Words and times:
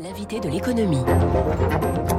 L'invité 0.00 0.40
de 0.40 0.48
l'économie. 0.48 1.02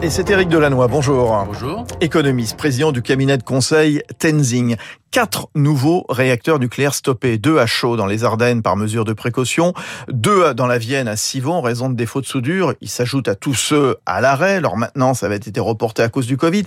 Et 0.04 0.12
c'est 0.12 0.30
Éric 0.30 0.48
Delannoy, 0.48 0.88
bonjour. 0.88 1.44
Bonjour. 1.48 1.86
Économiste, 2.02 2.56
président 2.56 2.92
du 2.92 3.02
cabinet 3.02 3.38
de 3.38 3.44
conseil 3.44 4.04
Tenzing. 4.20 4.76
Quatre 5.10 5.48
nouveaux 5.56 6.06
réacteurs 6.08 6.60
nucléaires 6.60 6.94
stoppés, 6.94 7.40
deux 7.40 7.58
à 7.58 7.66
chaud 7.66 7.98
dans 7.98 8.06
les 8.06 8.24
Ardennes 8.24 8.62
par 8.62 8.76
mesure 8.76 9.06
de 9.06 9.14
précaution, 9.14 9.74
deux 10.08 10.54
dans 10.54 10.68
la 10.68 10.78
Vienne 10.78 11.08
à 11.08 11.16
Sivon 11.16 11.54
en 11.54 11.62
raison 11.62 11.90
de 11.90 11.96
défauts 11.96 12.22
de 12.22 12.28
soudure. 12.28 12.74
Ils 12.82 12.90
s'ajoutent 12.90 13.28
à 13.28 13.36
tous 13.36 13.56
ceux 13.56 13.98
à 14.06 14.22
l'arrêt. 14.22 14.62
Leur 14.62 14.78
maintenance 14.78 15.24
avait 15.24 15.38
été 15.38 15.60
reportée 15.60 16.04
à 16.04 16.10
cause 16.10 16.28
du 16.28 16.38
Covid. 16.38 16.66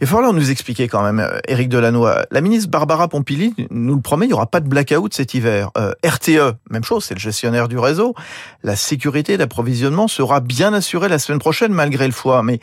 Il 0.00 0.06
va 0.06 0.16
falloir 0.16 0.32
nous 0.32 0.50
expliquer 0.50 0.88
quand 0.88 1.02
même, 1.02 1.20
euh, 1.20 1.38
Éric 1.48 1.68
Delannoy. 1.68 2.26
La 2.30 2.40
ministre 2.40 2.70
Barbara 2.70 3.08
Pompili 3.08 3.54
nous 3.70 3.94
le 3.94 4.00
promet, 4.00 4.26
il 4.26 4.28
n'y 4.28 4.34
aura 4.34 4.46
pas 4.46 4.60
de 4.60 4.68
blackout 4.68 5.14
cet 5.14 5.34
hiver. 5.34 5.70
Euh, 5.78 5.92
RTE, 6.04 6.54
même 6.70 6.84
chose, 6.84 7.04
c'est 7.04 7.14
le 7.14 7.20
gestionnaire 7.20 7.68
du 7.68 7.78
réseau. 7.78 8.14
La 8.62 8.76
sécurité 8.76 9.36
d'approvisionnement 9.38 10.08
sera 10.08 10.40
bien 10.40 10.74
assurée 10.74 11.08
la 11.08 11.18
semaine 11.18 11.38
prochaine 11.38 11.72
malgré 11.72 12.06
le 12.06 12.12
foie. 12.12 12.42
Mais 12.42 12.60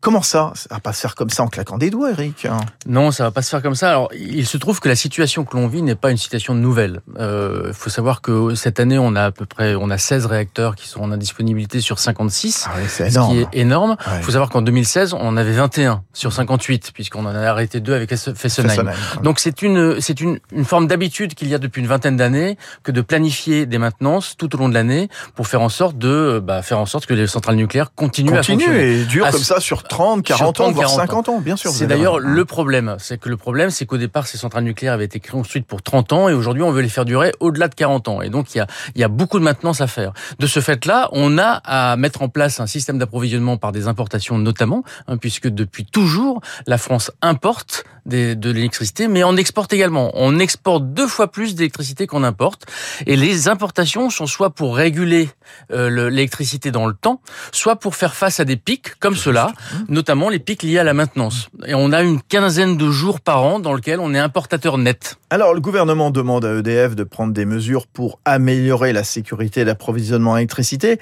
Comment 0.00 0.22
ça 0.22 0.52
Ça 0.54 0.68
va 0.70 0.80
pas 0.80 0.92
se 0.92 1.00
faire 1.00 1.14
comme 1.14 1.30
ça 1.30 1.42
en 1.42 1.48
claquant 1.48 1.78
des 1.78 1.90
doigts, 1.90 2.10
Eric 2.10 2.46
Non, 2.86 3.10
ça 3.10 3.24
va 3.24 3.30
pas 3.30 3.42
se 3.42 3.50
faire 3.50 3.62
comme 3.62 3.74
ça. 3.74 3.90
Alors, 3.90 4.08
il 4.14 4.46
se 4.46 4.56
trouve 4.56 4.78
que 4.80 4.88
la 4.88 4.94
situation 4.94 5.44
que 5.44 5.56
l'on 5.56 5.66
vit 5.66 5.82
n'est 5.82 5.94
pas 5.94 6.10
une 6.10 6.16
situation 6.16 6.54
nouvelle. 6.54 7.00
Il 7.16 7.22
euh, 7.22 7.72
faut 7.72 7.90
savoir 7.90 8.20
que 8.20 8.54
cette 8.54 8.78
année, 8.78 8.98
on 8.98 9.16
a 9.16 9.24
à 9.24 9.30
peu 9.32 9.46
près, 9.46 9.74
on 9.74 9.90
a 9.90 9.98
16 9.98 10.26
réacteurs 10.26 10.76
qui 10.76 10.86
sont 10.88 11.00
en 11.00 11.12
indisponibilité 11.12 11.80
sur 11.80 11.98
56, 11.98 12.66
ah 12.68 12.72
oui, 12.76 12.88
ce 12.88 13.02
énorme. 13.04 13.32
qui 13.32 13.40
est 13.40 13.48
énorme. 13.52 13.96
Il 14.06 14.12
ouais. 14.12 14.22
faut 14.22 14.30
savoir 14.32 14.50
qu'en 14.50 14.62
2016, 14.62 15.14
on 15.14 15.20
en 15.20 15.36
avait 15.36 15.52
21 15.52 16.02
sur 16.12 16.32
58, 16.32 16.92
puisqu'on 16.92 17.24
en 17.26 17.34
a 17.34 17.40
arrêté 17.40 17.80
deux 17.80 17.94
avec 17.94 18.14
Fessenheim. 18.14 18.92
Donc 19.22 19.40
c'est 19.40 19.62
une, 19.62 20.00
c'est 20.00 20.20
une, 20.20 20.38
une 20.52 20.64
forme 20.64 20.86
d'habitude 20.86 21.34
qu'il 21.34 21.48
y 21.48 21.54
a 21.54 21.58
depuis 21.58 21.80
une 21.80 21.88
vingtaine 21.88 22.16
d'années 22.16 22.56
que 22.82 22.92
de 22.92 23.00
planifier 23.00 23.66
des 23.66 23.78
maintenances 23.78 24.36
tout 24.36 24.54
au 24.54 24.58
long 24.58 24.68
de 24.68 24.74
l'année 24.74 25.08
pour 25.34 25.46
faire 25.48 25.62
en 25.62 25.68
sorte 25.68 25.98
de, 25.98 26.40
bah, 26.42 26.62
faire 26.62 26.78
en 26.78 26.86
sorte 26.86 27.06
que 27.06 27.14
les 27.14 27.26
centrales 27.26 27.56
nucléaires 27.56 27.92
continuent 27.94 28.16
Continue 28.16 28.38
à 28.38 28.42
fonctionner. 28.42 29.00
et 29.00 29.04
dure 29.04 29.30
comme 29.30 29.42
ça 29.42 29.60
sur 29.60 29.82
30, 29.88 30.22
40 30.22 30.60
ans, 30.60 30.70
voire 30.70 30.90
50 30.90 31.28
ans, 31.28 31.40
bien 31.40 31.56
sûr. 31.56 31.70
C'est 31.70 31.86
d'ailleurs 31.86 32.18
le 32.18 32.44
problème. 32.44 32.96
C'est 32.98 33.18
que 33.18 33.28
le 33.28 33.36
problème, 33.36 33.70
c'est 33.70 33.86
qu'au 33.86 33.98
départ, 33.98 34.26
ces 34.26 34.38
centrales 34.38 34.64
nucléaires 34.64 34.94
avaient 34.94 35.04
été 35.04 35.20
construites 35.20 35.66
pour 35.66 35.82
30 35.82 36.12
ans 36.12 36.28
et 36.28 36.32
aujourd'hui, 36.32 36.62
on 36.62 36.70
veut 36.70 36.82
les 36.82 36.88
faire 36.88 37.04
durer 37.04 37.32
au-delà 37.40 37.68
de 37.68 37.74
40 37.74 38.08
ans. 38.08 38.22
Et 38.22 38.30
donc, 38.30 38.54
il 38.54 38.58
y 38.58 38.60
a, 38.60 38.66
il 38.94 39.00
y 39.00 39.04
a 39.04 39.08
beaucoup 39.08 39.38
de 39.38 39.44
maintenance 39.44 39.80
à 39.80 39.86
faire. 39.86 40.12
De 40.38 40.46
ce 40.46 40.60
fait-là, 40.60 41.08
on 41.12 41.38
a 41.38 41.60
à 41.64 41.96
mettre 41.96 42.22
en 42.22 42.28
place 42.28 42.60
un 42.60 42.66
système 42.66 42.98
d'approvisionnement 42.98 43.56
par 43.56 43.72
des 43.72 43.88
importations 43.88 44.38
notamment, 44.38 44.82
hein, 45.08 45.16
puisque 45.16 45.48
depuis 45.48 45.84
toujours, 45.84 46.40
la 46.66 46.78
France 46.78 47.10
importe 47.22 47.84
des, 48.06 48.36
de 48.36 48.50
l'électricité, 48.50 49.08
mais 49.08 49.24
on 49.24 49.36
exporte 49.36 49.72
également. 49.72 50.10
On 50.14 50.38
exporte 50.38 50.92
deux 50.92 51.08
fois 51.08 51.30
plus 51.30 51.54
d'électricité 51.54 52.06
qu'on 52.06 52.22
importe. 52.22 52.66
Et 53.06 53.16
les 53.16 53.48
importations 53.48 54.10
sont 54.10 54.26
soit 54.26 54.50
pour 54.50 54.76
réguler 54.76 55.28
euh, 55.72 56.10
l'électricité 56.10 56.70
dans 56.70 56.86
le 56.86 56.94
temps, 56.94 57.20
soit 57.52 57.76
pour 57.76 57.96
faire 57.96 58.14
face 58.14 58.40
à 58.40 58.44
des 58.44 58.56
pics 58.56 58.98
comme 58.98 59.16
cela, 59.16 59.52
notamment 59.88 60.28
les 60.28 60.38
pics 60.38 60.62
liés 60.62 60.78
à 60.78 60.84
la 60.84 60.94
maintenance. 60.94 61.48
Et 61.66 61.74
on 61.74 61.92
a 61.92 62.02
une 62.02 62.20
quinzaine 62.20 62.76
de 62.76 62.90
jours 62.90 63.20
par 63.20 63.42
an 63.42 63.60
dans 63.60 63.72
lequel 63.72 64.00
on 64.00 64.14
est 64.14 64.18
importateur 64.18 64.78
net. 64.78 65.16
Alors, 65.30 65.54
le 65.54 65.60
gouvernement 65.60 66.10
demande 66.10 66.44
à 66.44 66.58
EDF 66.58 66.94
de 66.94 67.04
prendre 67.04 67.32
des 67.32 67.44
mesures 67.44 67.86
pour 67.86 68.18
améliorer 68.24 68.92
la 68.92 69.04
sécurité 69.04 69.64
d'approvisionnement 69.64 70.32
en 70.32 70.36
électricité. 70.36 70.98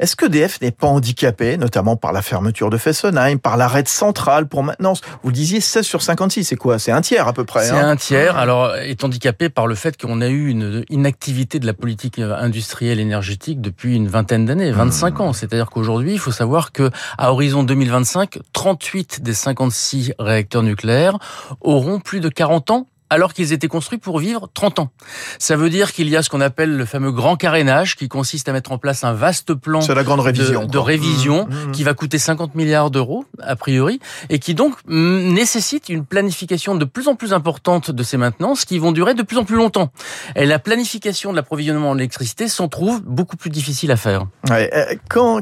Est-ce 0.00 0.16
que 0.16 0.26
EDF 0.26 0.60
n'est 0.60 0.70
pas 0.70 0.86
handicapé, 0.86 1.56
notamment 1.56 1.96
par 1.96 2.12
la 2.12 2.22
fermeture 2.22 2.70
de 2.70 2.76
Fessenheim, 2.76 3.38
par 3.38 3.56
l'arrêt 3.56 3.82
de 3.82 3.88
centrale 3.88 4.46
pour 4.46 4.62
maintenance? 4.62 5.00
Vous 5.22 5.32
disiez 5.32 5.60
16 5.60 5.84
sur 5.84 6.02
56, 6.02 6.44
c'est 6.44 6.56
quoi? 6.56 6.78
C'est 6.78 6.92
un 6.92 7.00
tiers 7.00 7.26
à 7.26 7.32
peu 7.32 7.44
près. 7.44 7.66
C'est 7.66 7.72
hein? 7.72 7.88
un 7.88 7.96
tiers. 7.96 8.36
Alors, 8.36 8.76
est 8.76 9.02
handicapé 9.02 9.48
par 9.48 9.66
le 9.66 9.74
fait 9.74 10.00
qu'on 10.00 10.20
a 10.20 10.28
eu 10.28 10.48
une 10.48 10.84
inactivité 10.88 11.58
de 11.58 11.66
la 11.66 11.74
politique 11.74 12.18
industrielle 12.18 13.00
énergétique 13.00 13.60
depuis 13.60 13.96
une 13.96 14.08
vingtaine 14.08 14.44
d'années, 14.44 14.70
25 14.70 15.18
mmh. 15.18 15.20
ans. 15.22 15.32
C'est-à-dire 15.32 15.70
qu'aujourd'hui, 15.70 16.12
il 16.12 16.18
faut 16.18 16.32
savoir 16.32 16.72
que 16.72 16.90
à 17.16 17.32
horizon 17.32 17.62
2025, 17.62 18.38
38 18.52 19.22
des 19.22 19.34
56 19.34 20.14
réacteurs 20.18 20.62
nucléaires 20.62 21.18
auront 21.60 22.00
plus 22.00 22.20
de 22.20 22.28
40 22.28 22.70
ans 22.70 22.86
alors 23.10 23.32
qu'ils 23.32 23.52
étaient 23.52 23.68
construits 23.68 23.98
pour 23.98 24.18
vivre 24.18 24.48
30 24.52 24.78
ans. 24.80 24.90
Ça 25.38 25.56
veut 25.56 25.70
dire 25.70 25.92
qu'il 25.92 26.08
y 26.08 26.16
a 26.16 26.22
ce 26.22 26.30
qu'on 26.30 26.40
appelle 26.40 26.76
le 26.76 26.84
fameux 26.84 27.12
grand 27.12 27.36
carénage 27.36 27.96
qui 27.96 28.08
consiste 28.08 28.48
à 28.48 28.52
mettre 28.52 28.72
en 28.72 28.78
place 28.78 29.04
un 29.04 29.12
vaste 29.12 29.54
plan 29.54 29.80
la 29.88 30.04
grande 30.04 30.20
révision, 30.20 30.64
de, 30.64 30.70
de 30.70 30.78
révision 30.78 31.46
mmh, 31.46 31.68
mmh. 31.68 31.72
qui 31.72 31.84
va 31.84 31.94
coûter 31.94 32.18
50 32.18 32.54
milliards 32.54 32.90
d'euros 32.90 33.24
a 33.42 33.56
priori 33.56 34.00
et 34.28 34.38
qui 34.38 34.54
donc 34.54 34.74
nécessite 34.86 35.88
une 35.88 36.04
planification 36.04 36.74
de 36.74 36.84
plus 36.84 37.08
en 37.08 37.14
plus 37.14 37.32
importante 37.32 37.90
de 37.90 38.02
ces 38.02 38.16
maintenances 38.16 38.64
qui 38.64 38.78
vont 38.78 38.92
durer 38.92 39.14
de 39.14 39.22
plus 39.22 39.38
en 39.38 39.44
plus 39.44 39.56
longtemps. 39.56 39.90
Et 40.36 40.46
la 40.46 40.58
planification 40.58 41.30
de 41.30 41.36
l'approvisionnement 41.36 41.90
en 41.90 41.98
électricité 41.98 42.48
s'en 42.48 42.68
trouve 42.68 43.02
beaucoup 43.02 43.36
plus 43.36 43.50
difficile 43.50 43.90
à 43.90 43.96
faire. 43.96 44.26
Ouais, 44.48 44.70
quand, 45.08 45.40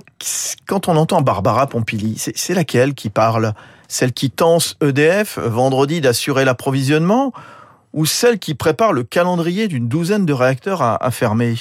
quand 0.67 0.89
on 0.89 0.97
entend 0.97 1.21
Barbara 1.21 1.67
Pompili, 1.67 2.17
c'est 2.17 2.55
laquelle 2.55 2.95
qui 2.95 3.11
parle? 3.11 3.53
Celle 3.89 4.13
qui 4.13 4.31
tense 4.31 4.77
EDF 4.83 5.39
vendredi 5.39 6.01
d'assurer 6.01 6.45
l'approvisionnement? 6.45 7.33
Ou 7.97 8.07
celle 8.07 8.39
qui 8.39 8.55
prépare 8.55 8.93
le 8.93 9.03
calendrier 9.03 9.67
d'une 9.67 9.89
douzaine 9.89 10.27
de 10.27 10.33
réacteurs 10.33 10.83
à, 10.83 11.03
à 11.05 11.11
fermer 11.11 11.57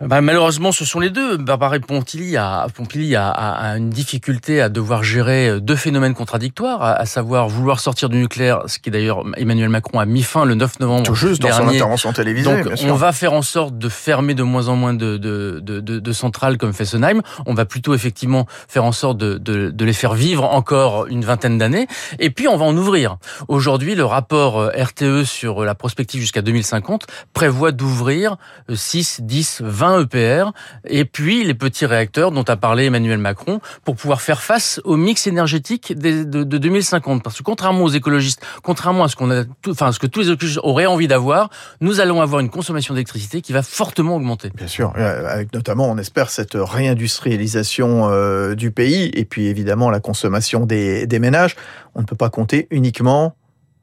bah, 0.00 0.20
malheureusement, 0.20 0.72
ce 0.72 0.84
sont 0.84 0.98
les 1.00 1.10
deux. 1.10 1.36
Barbara 1.36 1.78
Pompili 1.78 2.36
a, 2.36 2.66
Pompili 2.74 3.16
a, 3.16 3.28
a, 3.28 3.72
a, 3.72 3.76
une 3.76 3.90
difficulté 3.90 4.60
à 4.60 4.68
devoir 4.68 5.02
gérer 5.02 5.60
deux 5.60 5.76
phénomènes 5.76 6.14
contradictoires, 6.14 6.82
à, 6.82 6.92
à 6.92 7.06
savoir 7.06 7.48
vouloir 7.48 7.80
sortir 7.80 8.08
du 8.08 8.16
nucléaire, 8.16 8.62
ce 8.66 8.78
qui 8.78 8.90
d'ailleurs 8.90 9.24
Emmanuel 9.36 9.68
Macron 9.68 9.98
a 9.98 10.06
mis 10.06 10.22
fin 10.22 10.44
le 10.44 10.54
9 10.54 10.80
novembre 10.80 11.02
Tout 11.04 11.14
juste 11.14 11.42
dernier. 11.42 11.58
dans 11.58 11.68
son 11.68 11.74
intervention 11.74 12.12
télévisée. 12.12 12.50
Donc, 12.50 12.72
bien 12.72 12.90
on 12.90 12.94
va 12.94 13.12
faire 13.12 13.32
en 13.34 13.42
sorte 13.42 13.76
de 13.76 13.88
fermer 13.88 14.34
de 14.34 14.42
moins 14.42 14.68
en 14.68 14.76
moins 14.76 14.94
de, 14.94 15.16
de, 15.18 15.60
de, 15.62 15.80
de, 15.80 15.98
de 15.98 16.12
centrales 16.12 16.56
comme 16.56 16.72
Fessenheim. 16.72 17.20
On 17.46 17.54
va 17.54 17.66
plutôt 17.66 17.94
effectivement 17.94 18.46
faire 18.68 18.84
en 18.84 18.92
sorte 18.92 19.18
de, 19.18 19.36
de, 19.38 19.70
de 19.70 19.84
les 19.84 19.92
faire 19.92 20.14
vivre 20.14 20.44
encore 20.44 21.06
une 21.06 21.24
vingtaine 21.24 21.58
d'années. 21.58 21.86
Et 22.18 22.30
puis, 22.30 22.48
on 22.48 22.56
va 22.56 22.64
en 22.64 22.76
ouvrir. 22.76 23.18
Aujourd'hui, 23.48 23.94
le 23.94 24.04
rapport 24.04 24.70
RTE 24.74 25.24
sur 25.24 25.64
la 25.64 25.74
prospective 25.74 26.20
jusqu'à 26.20 26.42
2050 26.42 27.06
prévoit 27.34 27.72
d'ouvrir 27.72 28.36
6, 28.72 29.20
10, 29.22 29.62
20 29.64 29.89
EPR 29.98 30.52
et 30.84 31.04
puis 31.04 31.42
les 31.44 31.54
petits 31.54 31.86
réacteurs 31.86 32.30
dont 32.30 32.44
a 32.44 32.56
parlé 32.56 32.84
Emmanuel 32.84 33.18
Macron 33.18 33.60
pour 33.84 33.96
pouvoir 33.96 34.20
faire 34.20 34.42
face 34.42 34.80
au 34.84 34.96
mix 34.96 35.26
énergétique 35.26 35.98
de, 35.98 36.22
de, 36.22 36.44
de 36.44 36.58
2050. 36.58 37.22
Parce 37.22 37.38
que 37.38 37.42
contrairement 37.42 37.84
aux 37.84 37.90
écologistes, 37.90 38.44
contrairement 38.62 39.04
à 39.04 39.08
ce 39.08 39.16
qu'on 39.16 39.30
a, 39.30 39.44
tout, 39.62 39.70
enfin 39.70 39.92
ce 39.92 39.98
que 39.98 40.06
tous 40.06 40.20
les 40.20 40.30
écologistes 40.30 40.60
auraient 40.62 40.86
envie 40.86 41.08
d'avoir, 41.08 41.50
nous 41.80 42.00
allons 42.00 42.20
avoir 42.20 42.40
une 42.40 42.50
consommation 42.50 42.94
d'électricité 42.94 43.40
qui 43.40 43.52
va 43.52 43.62
fortement 43.62 44.16
augmenter. 44.16 44.50
Bien 44.54 44.66
sûr, 44.66 44.92
avec 44.96 45.52
notamment, 45.54 45.90
on 45.90 45.98
espère 45.98 46.30
cette 46.30 46.54
réindustrialisation 46.54 48.08
euh, 48.10 48.54
du 48.54 48.70
pays 48.70 49.10
et 49.14 49.24
puis 49.24 49.46
évidemment 49.46 49.90
la 49.90 50.00
consommation 50.00 50.66
des 50.66 51.18
ménages. 51.18 51.56
On 51.94 52.00
ne 52.00 52.06
peut 52.06 52.16
pas 52.16 52.30
compter 52.30 52.66
uniquement 52.70 53.34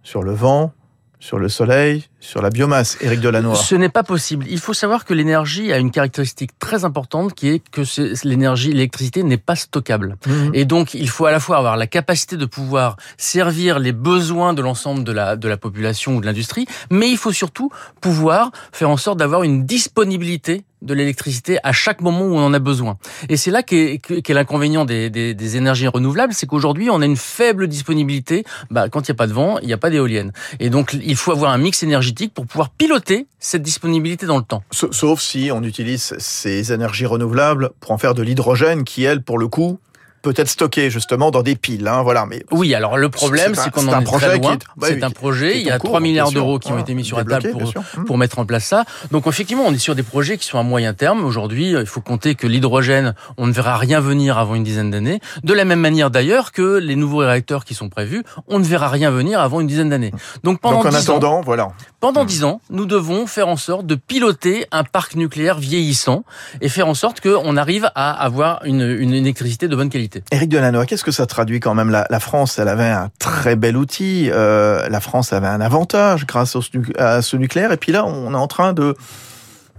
sur 0.03 0.23
le 0.23 0.31
vent, 0.31 0.71
sur 1.19 1.39
le 1.39 1.49
soleil, 1.49 2.05
sur 2.19 2.41
la 2.41 2.49
biomasse, 2.49 2.97
Éric 3.01 3.21
Delannoy 3.21 3.55
Ce 3.55 3.75
n'est 3.75 3.89
pas 3.89 4.03
possible. 4.03 4.45
Il 4.49 4.59
faut 4.59 4.73
savoir 4.73 5.03
que 5.03 5.13
l'énergie 5.13 5.73
a 5.73 5.77
une 5.77 5.91
caractéristique 5.91 6.57
très 6.59 6.85
importante 6.85 7.33
qui 7.33 7.49
est 7.49 7.69
que 7.69 7.81
l'énergie, 8.27 8.71
l'électricité 8.71 9.23
n'est 9.23 9.37
pas 9.37 9.55
stockable. 9.55 10.17
Mmh. 10.25 10.49
Et 10.53 10.65
donc, 10.65 10.93
il 10.93 11.09
faut 11.09 11.25
à 11.25 11.31
la 11.31 11.39
fois 11.39 11.57
avoir 11.57 11.75
la 11.75 11.87
capacité 11.87 12.37
de 12.37 12.45
pouvoir 12.45 12.97
servir 13.17 13.79
les 13.79 13.93
besoins 13.93 14.53
de 14.53 14.61
l'ensemble 14.61 15.03
de 15.03 15.11
la, 15.11 15.35
de 15.35 15.47
la 15.47 15.57
population 15.57 16.17
ou 16.17 16.21
de 16.21 16.25
l'industrie, 16.25 16.67
mais 16.91 17.09
il 17.09 17.17
faut 17.17 17.31
surtout 17.31 17.71
pouvoir 17.99 18.51
faire 18.71 18.89
en 18.89 18.97
sorte 18.97 19.17
d'avoir 19.17 19.43
une 19.43 19.65
disponibilité 19.65 20.63
de 20.81 20.93
l'électricité 20.93 21.57
à 21.63 21.71
chaque 21.71 22.01
moment 22.01 22.21
où 22.21 22.35
on 22.35 22.45
en 22.45 22.53
a 22.53 22.59
besoin. 22.59 22.97
Et 23.29 23.37
c'est 23.37 23.51
là 23.51 23.63
qu'est 23.63 23.99
qu 23.99 24.33
l'inconvénient 24.33 24.85
des, 24.85 25.57
énergies 25.57 25.87
renouvelables, 25.87 26.33
c'est 26.33 26.45
qu'aujourd'hui 26.45 26.89
on 26.89 27.01
a 27.01 27.05
une 27.05 27.17
faible 27.17 27.67
disponibilité. 27.67 28.43
Bah, 28.69 28.89
quand 28.89 29.07
il 29.07 29.11
n'y 29.11 29.15
a 29.15 29.17
pas 29.17 29.27
de 29.27 29.33
vent, 29.33 29.59
il 29.59 29.67
n'y 29.67 29.73
a 29.73 29.77
pas 29.77 29.89
d'éolienne. 29.89 30.31
Et 30.59 30.69
donc 30.69 30.93
il 30.93 31.15
faut 31.15 31.31
avoir 31.31 31.51
un 31.51 31.57
mix 31.57 31.83
énergétique 31.83 32.33
pour 32.33 32.45
pouvoir 32.45 32.69
piloter 32.69 33.27
cette 33.39 33.63
disponibilité 33.63 34.25
dans 34.25 34.37
le 34.37 34.43
temps. 34.43 34.63
Sauf 34.71 35.21
si 35.21 35.49
on 35.53 35.63
utilise 35.63 36.15
ces 36.17 36.73
énergies 36.73 37.05
renouvelables 37.05 37.71
pour 37.79 37.91
en 37.91 37.97
faire 37.97 38.13
de 38.13 38.21
l'hydrogène 38.21 38.83
qui, 38.83 39.03
elle, 39.03 39.21
pour 39.21 39.37
le 39.37 39.47
coup, 39.47 39.79
peut-être 40.21 40.49
stocké 40.49 40.89
justement 40.89 41.31
dans 41.31 41.43
des 41.43 41.55
piles. 41.55 41.87
Hein, 41.87 42.01
voilà. 42.03 42.25
Mais 42.25 42.43
oui, 42.51 42.73
alors 42.73 42.97
le 42.97 43.09
problème, 43.09 43.55
c'est 43.55 43.71
qu'on 43.71 43.87
en 43.87 44.01
est, 44.01 44.03
très 44.03 44.37
loin. 44.37 44.53
Est, 44.53 44.59
bah, 44.75 44.87
c'est 44.89 45.03
un 45.03 45.09
projet. 45.09 45.59
Il 45.59 45.65
y 45.65 45.71
a 45.71 45.79
3 45.79 45.99
milliards 45.99 46.31
d'euros 46.31 46.59
qui 46.59 46.71
ont 46.71 46.79
été 46.79 46.93
mis 46.93 47.05
sur 47.05 47.17
la 47.17 47.23
table 47.23 47.51
pour, 47.51 47.73
pour 48.05 48.17
mettre 48.17 48.39
en 48.39 48.45
place 48.45 48.65
ça. 48.65 48.85
Donc 49.11 49.27
effectivement, 49.27 49.63
on 49.65 49.73
est 49.73 49.77
sur 49.77 49.95
des 49.95 50.03
projets 50.03 50.37
qui 50.37 50.47
sont 50.47 50.59
à 50.59 50.63
moyen 50.63 50.93
terme. 50.93 51.23
Aujourd'hui, 51.23 51.71
il 51.71 51.85
faut 51.85 52.01
compter 52.01 52.35
que 52.35 52.47
l'hydrogène, 52.47 53.15
on 53.37 53.47
ne 53.47 53.51
verra 53.51 53.77
rien 53.77 53.99
venir 53.99 54.37
avant 54.37 54.55
une 54.55 54.63
dizaine 54.63 54.91
d'années. 54.91 55.19
De 55.43 55.53
la 55.53 55.65
même 55.65 55.79
manière 55.79 56.11
d'ailleurs 56.11 56.51
que 56.51 56.77
les 56.77 56.95
nouveaux 56.95 57.19
réacteurs 57.19 57.65
qui 57.65 57.73
sont 57.73 57.89
prévus, 57.89 58.23
on 58.47 58.59
ne 58.59 58.65
verra 58.65 58.89
rien 58.89 59.11
venir 59.11 59.39
avant 59.39 59.61
une 59.61 59.67
dizaine 59.67 59.89
d'années. 59.89 60.11
Donc 60.43 60.59
pendant 60.59 60.77
Donc, 60.77 60.87
en 60.87 60.89
10 60.89 60.97
attendant, 60.97 61.33
ans, 61.37 61.41
voilà. 61.41 61.69
Pendant 61.99 62.25
10 62.25 62.43
ans, 62.43 62.61
nous 62.69 62.85
devons 62.85 63.27
faire 63.27 63.47
en 63.47 63.57
sorte 63.57 63.85
de 63.85 63.95
piloter 63.95 64.65
un 64.71 64.83
parc 64.83 65.15
nucléaire 65.15 65.57
vieillissant 65.59 66.23
et 66.61 66.69
faire 66.69 66.87
en 66.87 66.93
sorte 66.93 67.21
qu'on 67.21 67.57
arrive 67.57 67.89
à 67.95 68.11
avoir 68.11 68.63
une, 68.65 68.81
une 68.81 69.13
électricité 69.13 69.67
de 69.67 69.75
bonne 69.75 69.89
qualité. 69.89 70.06
Éric 70.31 70.49
Delannoy, 70.49 70.85
qu'est-ce 70.85 71.03
que 71.03 71.11
ça 71.11 71.25
traduit 71.25 71.59
quand 71.59 71.73
même? 71.73 71.89
La, 71.89 72.19
France, 72.19 72.59
elle 72.59 72.67
avait 72.67 72.89
un 72.89 73.09
très 73.19 73.55
bel 73.55 73.77
outil. 73.77 74.29
Euh, 74.31 74.87
la 74.89 74.99
France 74.99 75.33
avait 75.33 75.47
un 75.47 75.61
avantage 75.61 76.25
grâce 76.25 76.57
à 76.97 77.21
ce 77.21 77.37
nucléaire. 77.37 77.71
Et 77.71 77.77
puis 77.77 77.91
là, 77.91 78.05
on 78.05 78.33
est 78.33 78.37
en 78.37 78.47
train 78.47 78.73
de, 78.73 78.95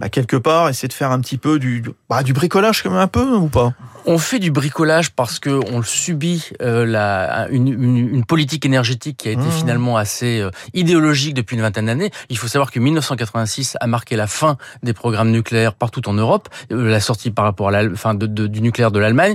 bah, 0.00 0.08
quelque 0.08 0.36
part, 0.36 0.68
essayer 0.68 0.88
de 0.88 0.92
faire 0.92 1.10
un 1.10 1.20
petit 1.20 1.38
peu 1.38 1.58
du, 1.58 1.82
bah, 2.08 2.22
du 2.22 2.32
bricolage, 2.32 2.82
quand 2.82 2.90
même 2.90 3.00
un 3.00 3.08
peu, 3.08 3.34
ou 3.34 3.48
pas? 3.48 3.72
On 4.10 4.16
fait 4.16 4.38
du 4.38 4.50
bricolage 4.50 5.10
parce 5.10 5.38
que 5.38 5.50
on 5.50 5.82
subit 5.82 6.48
euh, 6.62 6.86
la, 6.86 7.46
une, 7.50 7.68
une, 7.68 7.98
une, 7.98 8.24
politique 8.24 8.64
énergétique 8.64 9.18
qui 9.18 9.28
a 9.28 9.32
été 9.32 9.42
mmh. 9.42 9.50
finalement 9.50 9.98
assez 9.98 10.40
euh, 10.40 10.50
idéologique 10.72 11.34
depuis 11.34 11.56
une 11.56 11.60
vingtaine 11.60 11.84
d'années. 11.84 12.10
Il 12.30 12.38
faut 12.38 12.48
savoir 12.48 12.70
que 12.70 12.80
1986 12.80 13.76
a 13.78 13.86
marqué 13.86 14.16
la 14.16 14.26
fin 14.26 14.56
des 14.82 14.94
programmes 14.94 15.30
nucléaires 15.30 15.74
partout 15.74 16.08
en 16.08 16.14
Europe, 16.14 16.48
euh, 16.72 16.88
la 16.88 17.00
sortie 17.00 17.30
par 17.30 17.44
rapport 17.44 17.68
à 17.68 17.82
la 17.82 17.94
fin 17.96 18.14
de, 18.14 18.26
de, 18.26 18.46
du 18.46 18.62
nucléaire 18.62 18.90
de 18.92 18.98
l'Allemagne. 18.98 19.34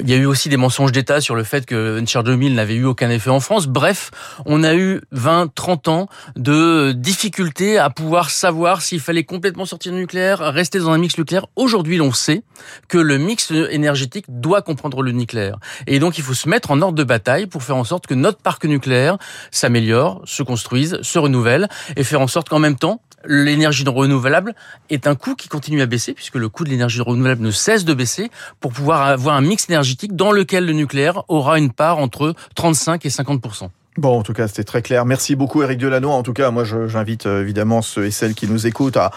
Il 0.00 0.08
y 0.08 0.12
a 0.14 0.16
eu 0.16 0.26
aussi 0.26 0.48
des 0.48 0.56
mensonges 0.56 0.92
d'État 0.92 1.20
sur 1.20 1.34
le 1.34 1.42
fait 1.42 1.66
que 1.66 2.00
Cher 2.06 2.22
2000 2.22 2.54
n'avait 2.54 2.76
eu 2.76 2.84
aucun 2.84 3.10
effet 3.10 3.30
en 3.30 3.40
France. 3.40 3.66
Bref, 3.66 4.12
on 4.46 4.62
a 4.62 4.76
eu 4.76 5.00
20, 5.10 5.52
30 5.52 5.88
ans 5.88 6.08
de 6.36 6.92
difficultés 6.92 7.76
à 7.76 7.90
pouvoir 7.90 8.30
savoir 8.30 8.82
s'il 8.82 9.00
fallait 9.00 9.24
complètement 9.24 9.66
sortir 9.66 9.90
du 9.90 9.98
nucléaire, 9.98 10.38
rester 10.38 10.78
dans 10.78 10.90
un 10.90 10.98
mix 10.98 11.18
nucléaire. 11.18 11.46
Aujourd'hui, 11.56 11.96
l'on 11.96 12.12
sait 12.12 12.44
que 12.86 12.98
le 12.98 13.18
mix 13.18 13.50
énergétique 13.50 14.11
doit 14.28 14.62
comprendre 14.62 15.02
le 15.02 15.12
nucléaire. 15.12 15.58
Et 15.86 15.98
donc, 15.98 16.18
il 16.18 16.24
faut 16.24 16.34
se 16.34 16.48
mettre 16.48 16.70
en 16.70 16.80
ordre 16.82 16.96
de 16.96 17.04
bataille 17.04 17.46
pour 17.46 17.62
faire 17.62 17.76
en 17.76 17.84
sorte 17.84 18.06
que 18.06 18.14
notre 18.14 18.38
parc 18.38 18.64
nucléaire 18.64 19.18
s'améliore, 19.50 20.22
se 20.24 20.42
construise, 20.42 20.98
se 21.02 21.18
renouvelle 21.18 21.68
et 21.96 22.04
faire 22.04 22.20
en 22.20 22.26
sorte 22.26 22.48
qu'en 22.48 22.58
même 22.58 22.76
temps, 22.76 23.00
l'énergie 23.24 23.84
renouvelable 23.86 24.54
est 24.90 25.06
un 25.06 25.14
coût 25.14 25.34
qui 25.34 25.48
continue 25.48 25.80
à 25.80 25.86
baisser 25.86 26.12
puisque 26.12 26.34
le 26.34 26.48
coût 26.48 26.64
de 26.64 26.70
l'énergie 26.70 27.00
renouvelable 27.00 27.42
ne 27.42 27.50
cesse 27.50 27.84
de 27.84 27.94
baisser 27.94 28.30
pour 28.60 28.72
pouvoir 28.72 29.02
avoir 29.02 29.36
un 29.36 29.40
mix 29.40 29.68
énergétique 29.68 30.16
dans 30.16 30.32
lequel 30.32 30.66
le 30.66 30.72
nucléaire 30.72 31.22
aura 31.28 31.58
une 31.58 31.72
part 31.72 31.98
entre 31.98 32.34
35 32.54 33.06
et 33.06 33.08
50% 33.08 33.68
Bon, 33.98 34.18
en 34.18 34.22
tout 34.22 34.32
cas, 34.32 34.48
c'était 34.48 34.64
très 34.64 34.80
clair. 34.80 35.04
Merci 35.04 35.36
beaucoup, 35.36 35.62
Eric 35.62 35.78
Delannoy. 35.78 36.10
En 36.10 36.22
tout 36.22 36.32
cas, 36.32 36.50
moi, 36.50 36.64
j'invite 36.64 37.26
euh, 37.26 37.42
évidemment 37.42 37.82
ceux 37.82 38.06
et 38.06 38.10
celles 38.10 38.34
qui 38.34 38.48
nous 38.48 38.66
écoutent 38.66 38.96
à 38.96 39.10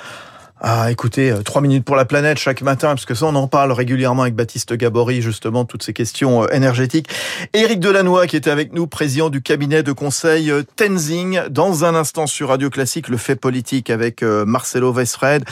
à 0.59 0.89
écouter 0.89 1.33
3 1.43 1.61
minutes 1.61 1.83
pour 1.83 1.95
la 1.95 2.05
planète 2.05 2.37
chaque 2.37 2.61
matin, 2.61 2.89
parce 2.89 3.05
que 3.05 3.13
ça, 3.13 3.25
on 3.25 3.35
en 3.35 3.47
parle 3.47 3.71
régulièrement 3.71 4.23
avec 4.23 4.35
Baptiste 4.35 4.73
Gabory, 4.73 5.21
justement, 5.21 5.65
toutes 5.65 5.83
ces 5.83 5.93
questions 5.93 6.43
euh, 6.43 6.47
énergétiques. 6.51 7.09
Éric 7.53 7.79
Delannoy, 7.79 8.27
qui 8.27 8.37
était 8.37 8.49
avec 8.49 8.73
nous, 8.73 8.87
président 8.87 9.29
du 9.29 9.41
cabinet 9.41 9.83
de 9.83 9.91
conseil 9.91 10.49
euh, 10.49 10.63
Tenzing. 10.75 11.47
Dans 11.49 11.83
un 11.83 11.95
instant 11.95 12.27
sur 12.27 12.49
Radio 12.49 12.69
Classique, 12.69 13.09
le 13.09 13.17
fait 13.17 13.35
politique 13.35 13.89
avec 13.89 14.23
euh, 14.23 14.45
Marcelo 14.45 14.93
Westred. 14.93 15.43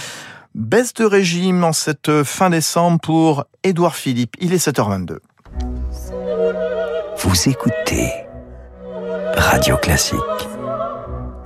Baisse 0.55 0.93
de 0.93 1.05
régime 1.05 1.63
en 1.63 1.73
cette 1.73 2.23
fin 2.23 2.51
décembre 2.51 2.99
pour 3.01 3.45
Édouard 3.63 3.95
Philippe. 3.95 4.35
Il 4.39 4.53
est 4.53 4.65
7h22. 4.65 5.17
Vous 7.17 7.49
écoutez 7.49 8.11
Radio 9.35 9.77
Classique. 9.77 10.19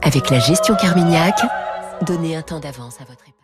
Avec 0.01 0.29
la 0.29 0.39
gestion 0.39 0.75
Carmignac, 0.75 1.39
donnez 2.05 2.35
un 2.35 2.41
temps 2.41 2.59
d'avance 2.59 2.95
à 2.99 3.05
votre 3.05 3.23
épargne. 3.23 3.37